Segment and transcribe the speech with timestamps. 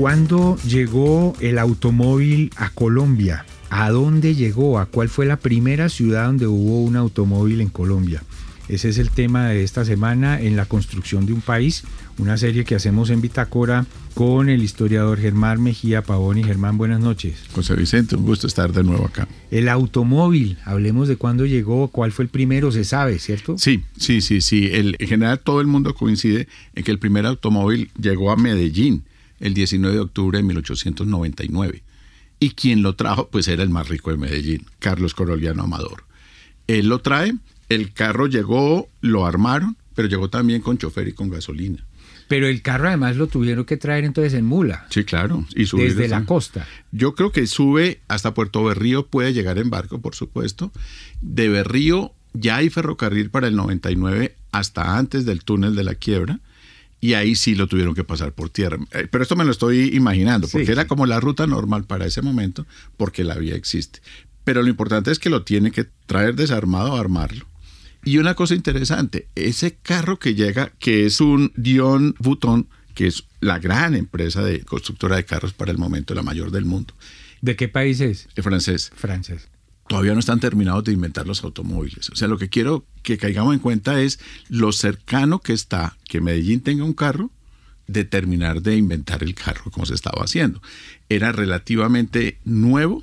[0.00, 3.44] ¿Cuándo llegó el automóvil a Colombia?
[3.68, 4.78] ¿A dónde llegó?
[4.78, 8.22] ¿A cuál fue la primera ciudad donde hubo un automóvil en Colombia?
[8.70, 11.84] Ese es el tema de esta semana en la construcción de un país,
[12.16, 13.84] una serie que hacemos en Bitacora
[14.14, 16.38] con el historiador Germán Mejía Pavón.
[16.38, 17.34] Y Germán, buenas noches.
[17.52, 19.28] José Vicente, un gusto estar de nuevo acá.
[19.50, 23.58] El automóvil, hablemos de cuándo llegó, cuál fue el primero, se sabe, ¿cierto?
[23.58, 24.70] Sí, sí, sí, sí.
[24.72, 29.04] El, en general todo el mundo coincide en que el primer automóvil llegó a Medellín
[29.40, 31.82] el 19 de octubre de 1899.
[32.38, 36.04] Y quien lo trajo, pues era el más rico de Medellín, Carlos Coroliano Amador.
[36.66, 37.34] Él lo trae
[37.70, 41.86] el carro llegó, lo armaron, pero llegó también con chofer y con gasolina.
[42.26, 44.86] Pero el carro además lo tuvieron que traer entonces en mula.
[44.90, 45.46] Sí, claro.
[45.54, 46.66] Y desde la costa.
[46.90, 50.72] Yo creo que sube hasta Puerto Berrío, puede llegar en barco, por supuesto.
[51.20, 56.40] De Berrío ya hay ferrocarril para el 99 hasta antes del túnel de la quiebra.
[57.00, 58.78] Y ahí sí lo tuvieron que pasar por tierra.
[58.92, 62.22] Eh, pero esto me lo estoy imaginando, porque era como la ruta normal para ese
[62.22, 62.66] momento,
[62.96, 64.00] porque la vía existe.
[64.44, 67.50] Pero lo importante es que lo tiene que traer desarmado a armarlo
[68.04, 73.24] y una cosa interesante, ese carro que llega, que es un Dion Bouton, que es
[73.40, 76.94] la gran empresa de constructora de carros para el momento, la mayor del mundo.
[77.42, 78.28] ¿De qué país es?
[78.34, 78.90] De francés.
[78.94, 79.48] Francés.
[79.90, 82.10] Todavía no están terminados de inventar los automóviles.
[82.10, 86.20] O sea, lo que quiero que caigamos en cuenta es lo cercano que está que
[86.20, 87.32] Medellín tenga un carro
[87.88, 90.62] de terminar de inventar el carro como se estaba haciendo.
[91.08, 93.02] Era relativamente nuevo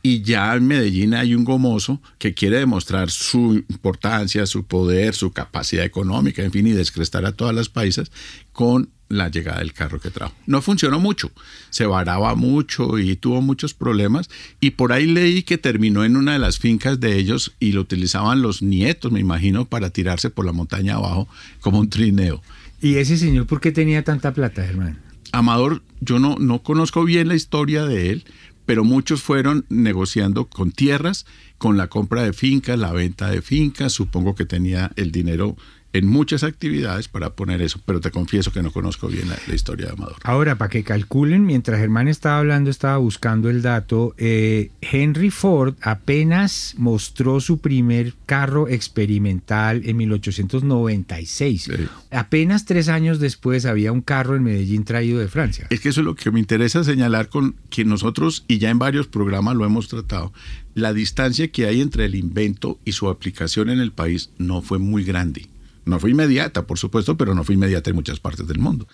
[0.00, 5.32] y ya en Medellín hay un gomoso que quiere demostrar su importancia, su poder, su
[5.32, 8.10] capacidad económica, en fin, y descrestar a todas las paisas
[8.54, 10.34] con la llegada del carro que trajo.
[10.46, 11.30] No funcionó mucho,
[11.68, 16.32] se varaba mucho y tuvo muchos problemas y por ahí leí que terminó en una
[16.32, 20.46] de las fincas de ellos y lo utilizaban los nietos, me imagino, para tirarse por
[20.46, 21.28] la montaña abajo
[21.60, 22.42] como un trineo.
[22.80, 24.96] ¿Y ese señor por qué tenía tanta plata, hermano?
[25.32, 28.24] Amador, yo no, no conozco bien la historia de él,
[28.64, 31.26] pero muchos fueron negociando con tierras,
[31.58, 35.56] con la compra de fincas, la venta de fincas, supongo que tenía el dinero
[35.92, 39.86] en muchas actividades para poner eso, pero te confieso que no conozco bien la, historia
[39.86, 40.16] de Amador.
[40.24, 45.74] Ahora, para que calculen, mientras Germán estaba hablando, estaba buscando el dato, eh, Henry Ford
[45.82, 51.70] apenas mostró su primer carro experimental en 1896.
[52.10, 55.66] Apenas tres años después había un carro en Medellín traído de Francia.
[55.70, 58.78] Es que eso es lo que me interesa señalar con que nosotros, y ya en
[58.78, 60.32] varios programas lo hemos tratado,
[60.74, 64.78] la distancia que hay entre el invento y su aplicación en el país no fue
[64.78, 65.51] muy grande.
[65.84, 68.86] No fue inmediata, por supuesto, pero no fue inmediata en muchas partes del mundo.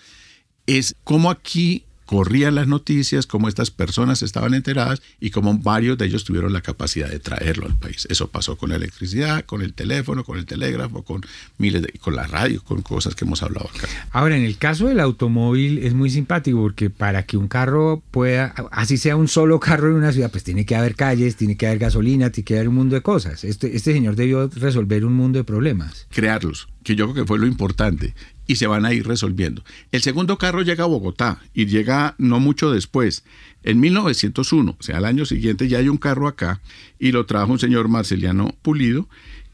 [0.65, 6.07] Es como aquí corrían las noticias, cómo estas personas estaban enteradas y cómo varios de
[6.07, 8.07] ellos tuvieron la capacidad de traerlo al país.
[8.09, 11.21] Eso pasó con la electricidad, con el teléfono, con el telégrafo, con
[11.59, 13.87] miles de, con la radio, con cosas que hemos hablado acá.
[14.09, 18.55] Ahora, en el caso del automóvil es muy simpático porque para que un carro pueda,
[18.71, 21.67] así sea un solo carro en una ciudad, pues tiene que haber calles, tiene que
[21.67, 23.43] haber gasolina, tiene que haber un mundo de cosas.
[23.43, 26.07] Este, este señor debió resolver un mundo de problemas.
[26.09, 28.13] Crearlos, que yo creo que fue lo importante
[28.47, 29.63] y se van a ir resolviendo.
[29.91, 33.23] El segundo carro llega a Bogotá y llega no mucho después.
[33.63, 36.61] En 1901, o sea, al año siguiente ya hay un carro acá
[36.97, 39.07] y lo trajo un señor Marceliano Pulido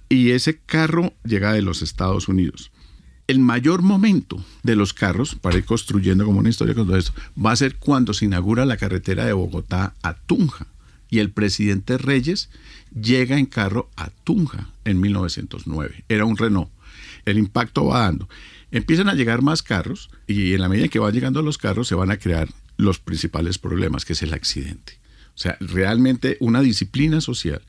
[0.08, 2.72] y ese carro llega de los Estados Unidos.
[3.28, 7.12] El mayor momento de los carros, para ir construyendo como una historia con todo esto,
[7.44, 10.68] va a ser cuando se inaugura la carretera de Bogotá a Tunja
[11.10, 12.50] y el presidente Reyes
[12.94, 16.06] llega en carro a Tunja en 1909.
[16.08, 16.70] Era un Renault.
[17.26, 18.30] El impacto va dando.
[18.72, 21.96] Empiezan a llegar más carros y en la medida que van llegando los carros se
[21.96, 25.00] van a crear los principales problemas, que es el accidente.
[25.36, 27.62] O sea, realmente una disciplina social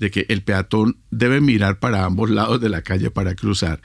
[0.00, 3.80] de que el peatón debe mirar para ambos lados de la calle para cruzar.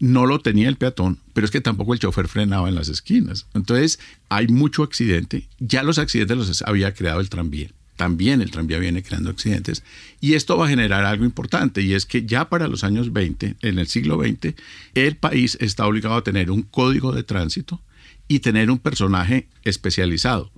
[0.00, 3.46] No lo tenía el peatón, pero es que tampoco el chofer frenaba en las esquinas.
[3.54, 5.48] Entonces, hay mucho accidente.
[5.60, 9.84] Ya los accidentes los había creado el tranvía también el tranvía viene creando accidentes.
[10.22, 13.56] Y esto va a generar algo importante, y es que ya para los años 20,
[13.60, 14.54] en el siglo XX,
[14.94, 17.82] el país está obligado a tener un código de tránsito
[18.26, 20.50] y tener un personaje especializado,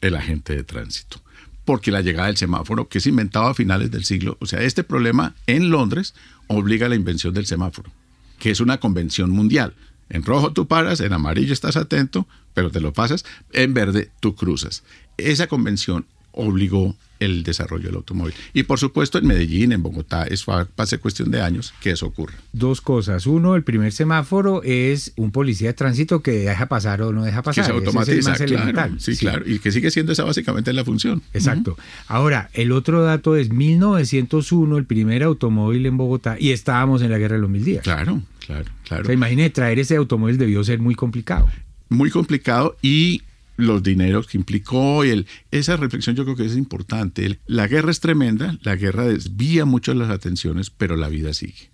[0.00, 1.20] el agente de tránsito.
[1.64, 4.84] Porque la llegada del semáforo, que se inventaba a finales del siglo, o sea, este
[4.84, 6.14] problema en Londres
[6.46, 7.90] obliga a la invención del semáforo,
[8.38, 9.74] que es una convención mundial.
[10.08, 14.36] En rojo tú paras, en amarillo estás atento, pero te lo pasas, en verde tú
[14.36, 14.84] cruzas.
[15.16, 18.34] Esa convención obligó el desarrollo del automóvil.
[18.54, 22.34] Y por supuesto en Medellín, en Bogotá, es pase cuestión de años que eso ocurra.
[22.52, 23.26] Dos cosas.
[23.26, 27.42] Uno, el primer semáforo es un policía de tránsito que deja pasar o no deja
[27.42, 27.64] pasar.
[27.64, 29.44] Que se automatiza, claro, sí, claro.
[29.46, 31.22] Y que sigue siendo esa básicamente la función.
[31.34, 31.76] Exacto.
[32.08, 37.18] Ahora, el otro dato es 1901, el primer automóvil en Bogotá, y estábamos en la
[37.18, 37.82] Guerra de los Mil Días.
[37.82, 39.02] Claro, claro, claro.
[39.02, 41.48] O sea, imagine, traer ese automóvil debió ser muy complicado.
[41.90, 43.22] Muy complicado y
[43.56, 47.38] los dineros que implicó y el, esa reflexión yo creo que es importante.
[47.46, 51.70] La guerra es tremenda, la guerra desvía mucho las atenciones, pero la vida sigue.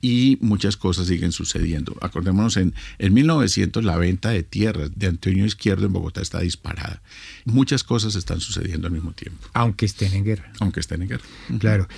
[0.00, 1.96] Y muchas cosas siguen sucediendo.
[2.00, 7.02] Acordémonos, en, en 1900 la venta de tierras de Antonio Izquierdo en Bogotá está disparada.
[7.44, 9.48] Muchas cosas están sucediendo al mismo tiempo.
[9.54, 10.52] Aunque estén en guerra.
[10.60, 11.24] Aunque estén en guerra.
[11.58, 11.88] Claro.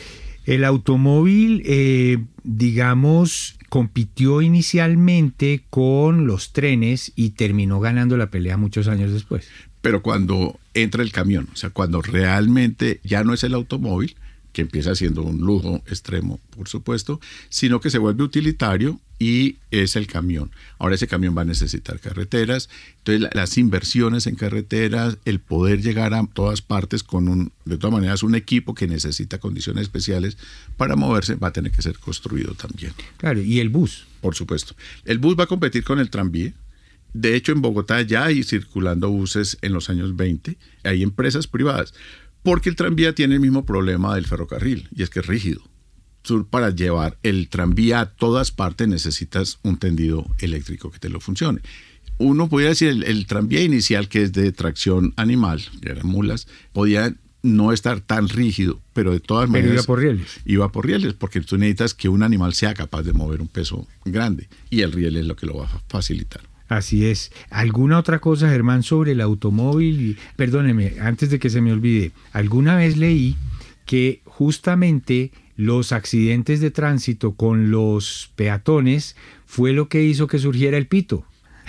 [0.44, 8.88] El automóvil, eh, digamos, compitió inicialmente con los trenes y terminó ganando la pelea muchos
[8.88, 9.48] años después.
[9.80, 14.16] Pero cuando entra el camión, o sea, cuando realmente ya no es el automóvil,
[14.52, 19.96] que empieza siendo un lujo extremo, por supuesto, sino que se vuelve utilitario y es
[19.96, 20.50] el camión.
[20.78, 26.14] Ahora ese camión va a necesitar carreteras, entonces las inversiones en carreteras, el poder llegar
[26.14, 30.38] a todas partes con un, de todas maneras, un equipo que necesita condiciones especiales
[30.76, 32.92] para moverse va a tener que ser construido también.
[33.18, 34.06] Claro, y el bus.
[34.20, 34.74] Por supuesto.
[35.04, 36.52] El bus va a competir con el tranvía.
[37.12, 41.92] De hecho, en Bogotá ya hay circulando buses en los años 20, hay empresas privadas
[42.42, 45.62] porque el tranvía tiene el mismo problema del ferrocarril, y es que es rígido.
[46.22, 51.20] Tú para llevar el tranvía a todas partes necesitas un tendido eléctrico que te lo
[51.20, 51.60] funcione.
[52.18, 57.14] Uno podría decir, el, tranvía inicial, que es de tracción animal, que eran mulas, podía
[57.42, 59.72] no estar tan rígido, pero de todas maneras...
[59.72, 60.40] iba por rieles.
[60.44, 63.86] Iba por rieles, porque tú necesitas que un animal sea capaz de mover un peso
[64.04, 66.49] grande, y el riel es lo que lo va a facilitar.
[66.70, 67.32] Así es.
[67.50, 70.16] ¿Alguna otra cosa, Germán, sobre el automóvil?
[70.36, 73.36] Perdóneme, antes de que se me olvide, alguna vez leí
[73.86, 80.78] que justamente los accidentes de tránsito con los peatones fue lo que hizo que surgiera
[80.78, 81.26] el pito.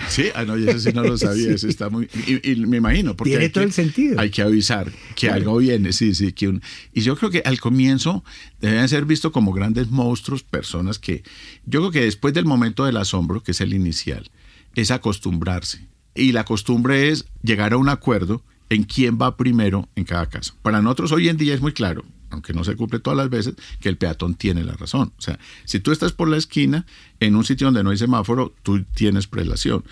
[0.08, 2.08] Sí, ah, no, eso sí no lo sabía, eso está muy...
[2.44, 3.32] Y, me imagino, porque...
[3.32, 4.20] Tiene todo el sentido.
[4.20, 6.32] Hay que avisar que algo viene, sí, sí.
[6.32, 6.62] Que un,
[6.92, 8.22] y yo creo que al comienzo
[8.60, 11.24] deben ser vistos como grandes monstruos, personas que...
[11.66, 14.30] Yo creo que después del momento del asombro, que es el inicial,
[14.74, 15.86] es acostumbrarse.
[16.14, 20.54] Y la costumbre es llegar a un acuerdo en quién va primero en cada caso.
[20.62, 23.54] Para nosotros hoy en día es muy claro, aunque no se cumple todas las veces,
[23.80, 25.12] que el peatón tiene la razón.
[25.18, 26.86] O sea, si tú estás por la esquina,
[27.20, 29.84] en un sitio donde no hay semáforo, tú tienes prelación.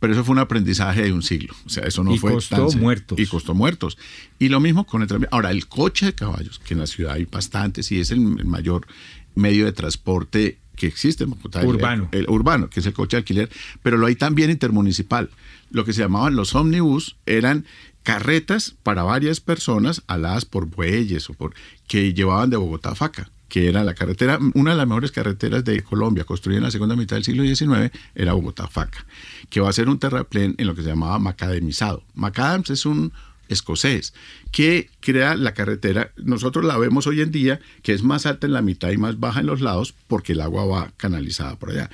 [0.00, 1.54] Pero eso fue un aprendizaje de un siglo.
[1.66, 3.18] O sea, eso no y fue costó muertos.
[3.18, 3.98] Y costó muertos.
[4.38, 5.28] Y lo mismo con el tranvía.
[5.32, 8.86] Ahora, el coche de caballos, que en la ciudad hay bastantes y es el mayor
[9.34, 11.64] medio de transporte que existe en Bogotá.
[11.64, 12.08] Urbano.
[12.12, 13.50] El, urbano, que es el coche de alquiler,
[13.82, 15.30] pero lo hay también intermunicipal.
[15.70, 17.66] Lo que se llamaban los ómnibus eran
[18.02, 21.52] carretas para varias personas aladas por bueyes o por
[21.86, 25.64] que llevaban de Bogotá a Faca que era la carretera, una de las mejores carreteras
[25.64, 29.06] de Colombia, construida en la segunda mitad del siglo XIX, era Bogotá-Faca,
[29.48, 32.04] que va a ser un terraplén en lo que se llamaba macadamizado.
[32.14, 33.12] Macadams es un
[33.48, 34.14] escocés,
[34.52, 36.12] que crea la carretera.
[36.16, 39.18] Nosotros la vemos hoy en día, que es más alta en la mitad y más
[39.18, 41.90] baja en los lados, porque el agua va canalizada por allá.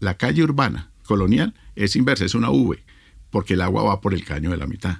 [0.00, 2.82] La calle urbana colonial es inversa, es una V,
[3.30, 4.98] porque el agua va por el caño de la mitad.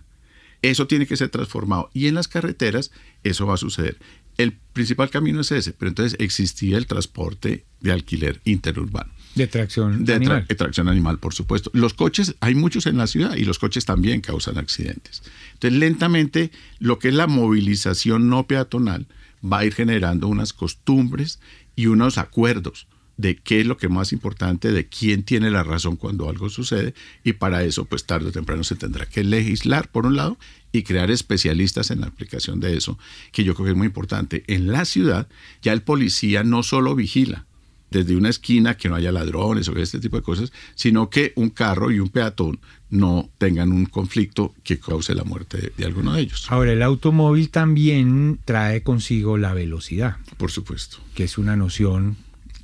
[0.62, 1.90] Eso tiene que ser transformado.
[1.92, 2.90] Y en las carreteras
[3.22, 3.98] eso va a suceder.
[4.36, 9.12] El principal camino es ese, pero entonces existía el transporte de alquiler interurbano.
[9.36, 10.46] De tracción de animal.
[10.48, 11.70] de tracción animal, por supuesto.
[11.74, 15.22] Los coches, hay muchos en la ciudad y los coches también causan accidentes.
[15.52, 19.06] Entonces, lentamente, lo que es la movilización no peatonal
[19.44, 21.38] va a ir generando unas costumbres
[21.76, 25.62] y unos acuerdos de qué es lo que es más importante, de quién tiene la
[25.62, 26.94] razón cuando algo sucede,
[27.24, 30.38] y para eso, pues tarde o temprano se tendrá que legislar, por un lado,
[30.72, 32.98] y crear especialistas en la aplicación de eso,
[33.32, 34.44] que yo creo que es muy importante.
[34.48, 35.28] En la ciudad,
[35.62, 37.46] ya el policía no solo vigila,
[37.98, 41.50] desde una esquina que no haya ladrones o este tipo de cosas, sino que un
[41.50, 42.58] carro y un peatón
[42.90, 46.46] no tengan un conflicto que cause la muerte de, alguno de ellos.
[46.48, 50.16] Ahora, el automóvil también trae consigo la velocidad.
[50.36, 50.98] Por supuesto.
[51.14, 52.16] Que es una noción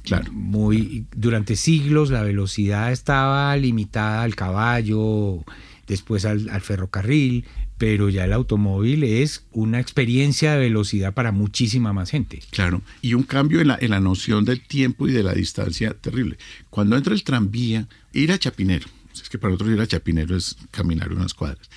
[0.03, 0.33] Claro.
[0.33, 5.45] Muy, durante siglos la velocidad estaba limitada al caballo,
[5.87, 7.45] después al, ferrocarril,
[7.79, 12.41] pero ya el automóvil es una experiencia de velocidad para muchísima más gente.
[12.51, 15.95] Claro, y un cambio en la, en la noción del tiempo y de la distancia
[15.95, 16.39] terrible.
[16.71, 20.57] Cuando entra el tranvía, ir a Chapinero, es que para nosotros ir a Chapinero es
[20.71, 21.69] caminar unas cuadras,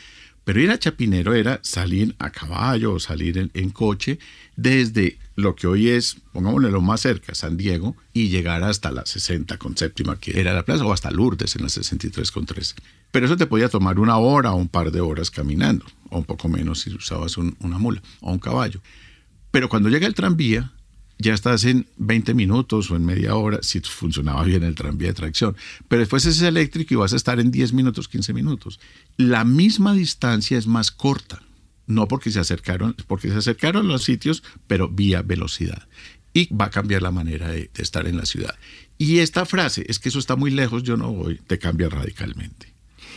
[0.46, 4.20] pero ir a Chapinero era salir a caballo o salir en, coche
[4.56, 9.06] desde lo que hoy es, pongámosle lo más cerca, San Diego, y llegar hasta la
[9.06, 12.75] 60 con séptima, que era la plaza, o hasta Lourdes en la 63 con 13.
[13.15, 16.25] Pero eso te podía tomar una hora o un par de horas caminando, o un
[16.25, 18.81] poco menos si usabas una mula o un caballo.
[19.51, 20.74] Pero cuando llega el tranvía,
[21.17, 25.13] ya estás en 20 minutos o en media hora, si funcionaba bien el tranvía de
[25.13, 25.55] tracción.
[25.88, 28.81] Pero después es eléctrico y vas a estar en 10 minutos, 15 minutos.
[29.15, 31.41] La misma distancia es más corta.
[31.88, 35.88] No porque se acercaron, porque se acercaron los sitios, pero vía velocidad.
[36.34, 38.55] Y va a cambiar la manera de, de estar en la ciudad.
[38.98, 42.75] Y esta frase, es que eso está muy lejos, yo no voy, te cambia radicalmente.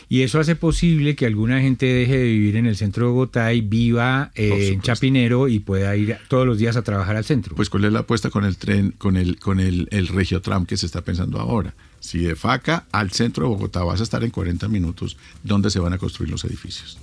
[0.08, 3.52] Y eso hace posible que alguna gente deje de vivir en el centro de Bogotá
[3.52, 7.54] y viva eh, en Chapinero y pueda ir todos los días a trabajar al centro.
[7.54, 10.76] Pues cuál es la apuesta con el tren, con el, con el, el Regiotram que
[10.76, 11.74] se está pensando ahora.
[12.00, 15.80] Si de Faca al centro de Bogotá vas a estar en 40 minutos, ¿dónde se
[15.80, 16.98] van a construir los edificios?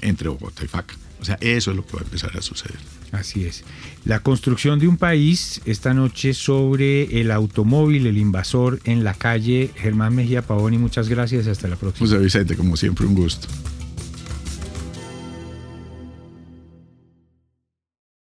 [0.00, 0.94] Entre Bogotá y Faca.
[1.20, 2.78] O sea, eso es lo que va a empezar a suceder.
[3.12, 3.64] Así es.
[4.04, 9.70] La construcción de un país esta noche sobre el automóvil, el invasor en la calle.
[9.76, 11.46] Germán Mejía Pavoni, muchas gracias.
[11.46, 12.08] Hasta la próxima.
[12.08, 13.48] José Vicente, como siempre, un gusto.